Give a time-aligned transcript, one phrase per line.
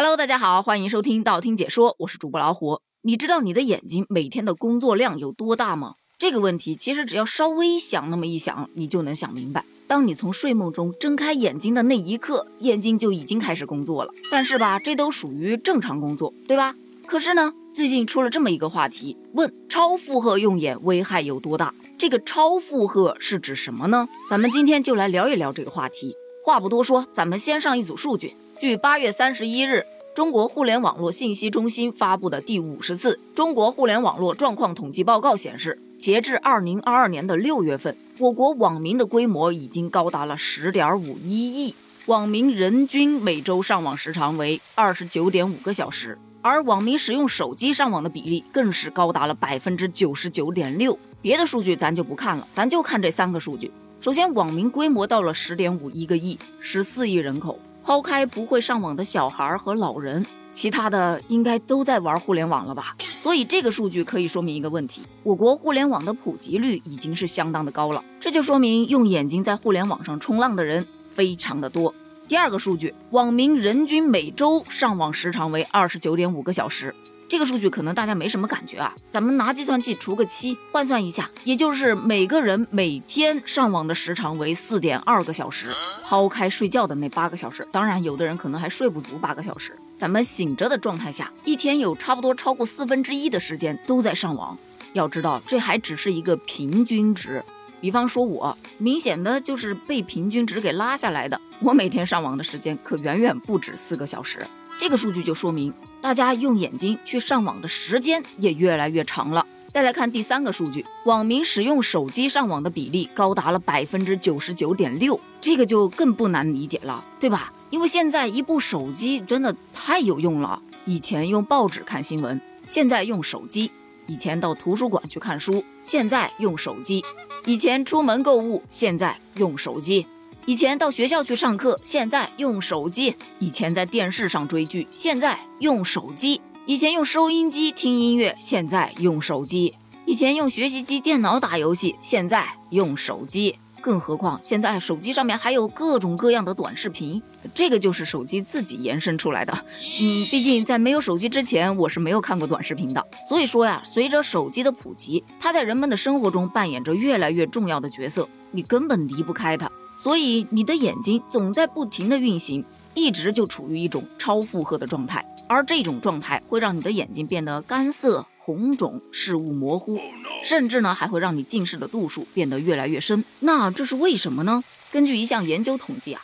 [0.00, 2.82] Hello，大家好，欢迎收听道听解说，我是主播老虎。
[3.02, 5.94] 你知道你的眼睛每天的工作量有多大吗？
[6.20, 9.64] 这个问题其实只要稍微想那么一想，你就能想明白。
[9.88, 14.12] 当你从睡梦中睁开眼睛的那一刻，眼睛就已经开始工作了。
[14.30, 16.76] 但是吧，这都属于正常工作，对吧？
[17.08, 21.74] 可是呢，最近出了这么一个话题，问超负荷用眼危害有多大？
[21.98, 24.06] 这个超负荷是指什么呢？
[24.30, 26.14] 咱们今天就来聊一聊这个话题。
[26.44, 28.34] 话不多说，咱们先上一组数据。
[28.58, 29.86] 据八月三十一日
[30.16, 46.18] 中国互联网络信息中心发布的第五十次中国互联网络状况统计报告显示，截至二零二二年的六月份，我国网民的规模已经高达了十点五一亿，网民人均每周上网时长为二十九点五个小时。
[46.42, 50.98] 而网民使用手机上网的比例更是高达了百分之九十九点六。
[51.22, 53.70] 别的数据咱就不看了，咱就看这三个数据。
[54.00, 57.56] 首先，网民规模到了十点五一个亿，十四亿人口。
[57.88, 62.94] 抛开不会上网的小孩和老人，其他的应该都在玩互联网了吧？
[63.18, 68.04] 所以这个数据可以说明一个问题：我国互联网的普及率已经是相当的高了。
[68.20, 71.94] 这就说明用眼睛在互联网上冲浪的人非常的多。
[72.28, 76.94] 第二个数据，网民人均每周上网时长为二十九点五个小时。
[77.28, 85.74] 这个数据可能大家没什么感觉啊，咱们拿计算器除个七，换算一下，也就是每个人每天上网的时长为四点二个小时。
[86.02, 89.78] 抛开睡觉的那八个小时，当然有的人可能还睡不足八个小时。
[89.98, 94.56] 咱们醒着的状态下，一天有差不多超过四分之一的时间都在上网。
[94.94, 97.44] 要知道，这还只是一个平均值。
[97.78, 101.38] 比方说，我明显的就是被平均值给拉下来的。
[101.60, 104.46] 我每天上网的时间可远远不止四个小时。
[104.78, 109.44] 这个数据就说明，大家用眼睛去上网的时间也越来越长了。
[109.72, 117.52] 再来看第三个数据，网民使用手机上网的比例高达了百分之九十九点六，这个就更不难理解了，对吧？
[117.70, 120.62] 因为现在一部手机真的太有用了。
[120.86, 123.70] 以前用报纸看新闻，现在用手机；
[124.06, 127.04] 以前到图书馆去看书，现在用手机。
[127.44, 130.06] 以前出门购物，现在用手机；
[130.48, 139.74] 以前到学校去上课，现在用手机；以前在电视上追剧，现在用手机；以前用收音机听音乐，现在用手机；
[140.06, 143.58] 以前用学习机、电脑打游戏，现在用手机。
[143.82, 147.22] 更何况现在手机上面还有各种各样的短视频，
[147.54, 149.52] 这个就是手机自己延伸出来的。
[150.00, 153.06] 嗯，毕竟在没有手机之前，我是没有看过短视频的。
[153.28, 159.70] 所以说呀，随着手机的普及，它在人们的生活中扮演着越来越重要的角色，你根本离不开它。
[160.00, 162.64] 所以你的眼睛总在不停的运行，
[162.94, 169.98] 一直就处于一种超负荷的状态，而这种状态会让你的眼睛变得干涩、红肿、视物模糊。
[170.44, 173.24] 甚至呢，还会让你近视的度数变得越来越深。
[173.40, 174.62] 那这是为什么呢？
[174.92, 176.22] 根据一项研究统计啊，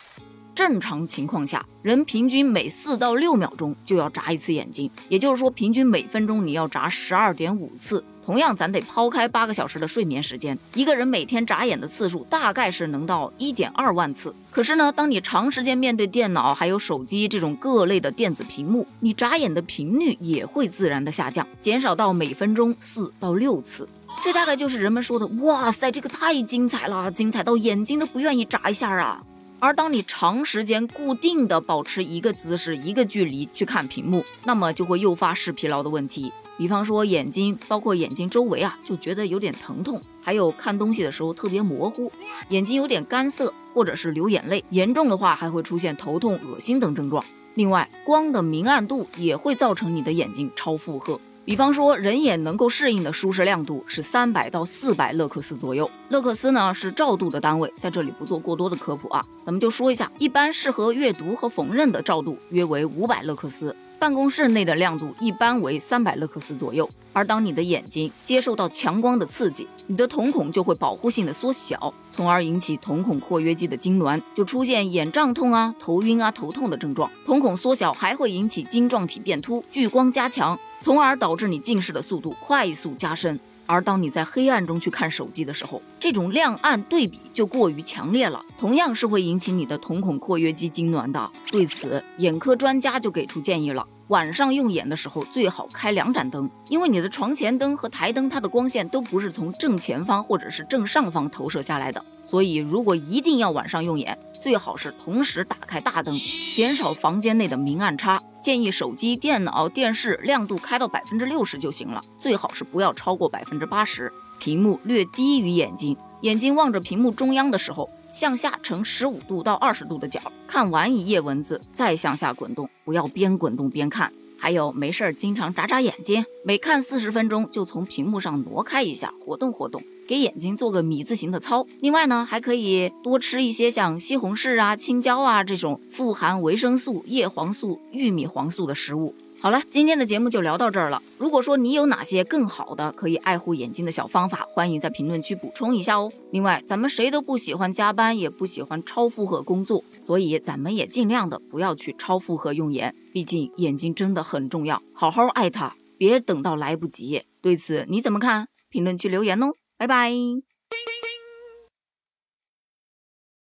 [0.55, 8.05] 正常情况下，人平均每四到六秒钟就要眨一次眼睛，也就是说，平均每分钟你要眨十二点五次。
[8.25, 14.33] 同样，咱得抛开八个小时的睡眠时间，一个人每天眨眼的次数大概是能到一点二万次。
[14.49, 23.87] 可是呢，当你长时间面对电脑还有手机这种各类的电子屏幕，你眨眼的频率也会自然的下降，减少到每分钟四到六次。
[24.23, 29.21] 这大概就是人们说的“哇塞，这个太精彩了，精彩到眼睛都不愿意眨一下啊”。
[29.65, 36.31] 而当你长时间固定的保持一个姿势、一个距离去看屏幕，那么就会诱发视疲劳的问题。
[36.55, 42.11] 比方说眼睛，包括眼睛周围啊，就觉得有点疼痛，还有看东西的时候特别模糊，
[42.49, 47.25] 眼睛有点干涩，或者是流眼泪，严重的话还会出现头痛、恶心等症状。
[47.55, 51.19] 另外，光的明暗度也会造成你的眼睛超负荷。
[51.45, 55.89] 比方说，人眼能够适应的舒适亮度是三百到四百勒克斯左右。
[56.09, 63.75] 勒克斯呢是照度的单位，在这里不做过多的科普啊，咱们就说一下，一般适合阅读和缝纫的照度约为五百勒克斯。
[64.05, 77.09] 办公室内的亮度一般为三百勒克斯左右，而当你的眼睛接受到强光的刺激，你的瞳孔就会保护性的缩小，从而引起瞳孔括约肌的痉挛，就出现眼胀痛啊、头晕啊、头痛的症状。
[77.25, 83.39] 瞳孔缩小还会引起晶状体变凸，聚光加强，从而导致你近视的速度快速加深。
[83.65, 91.31] 而当你在黑暗中去看手机的时候，这种亮暗对比就过于强烈了，同样是会引起你的瞳孔括约肌痉挛的。
[91.51, 93.87] 对此，眼科专家就给出建议了。
[94.09, 106.19] 晚上用眼的时候最好开两盏灯，因为你的床前灯和台灯，它的光线都不是从正前方或者是正上方投射下来的，所以如果一定要晚上用眼，最好是同时打开大灯，
[106.53, 108.21] 减少房间内的明暗差。
[108.41, 114.13] 建议手机、电脑、电视亮度开到百分之六十就行了，最好是不要超过百分之八十。
[114.37, 117.89] 屏幕略低于眼睛，眼睛望着屏幕中央的时候。
[118.15, 124.09] 向下呈十五度到二十度的角，看完一页文字再向下滚动，不要边滚动边看。
[124.37, 129.83] 还有没事儿经常眨眨眼睛，每看四十分钟就从屏幕上挪开一下，活动活动。
[130.07, 139.13] 给眼睛做个米字形的操，另外呢，还可以多吃一些像西红柿啊、青椒啊这种富含维生素、叶黄素、玉米黄素的食物。
[139.41, 141.03] 好了，今天的节目就聊到这儿了。
[141.19, 146.11] 如果说你有哪些更好的可以爱护眼睛的小方法，欢迎在评论区补充一下哦。
[146.31, 157.21] 另外，咱们谁都不喜欢加班，也不喜欢超负荷工作，所以咱们也尽量的不要去超负荷用眼，毕竟眼睛真的很重要，好好爱它，别等到来不及。
[157.41, 158.47] 对此你怎么看？
[158.69, 159.53] 评论区留言哦。
[159.77, 160.11] 拜拜。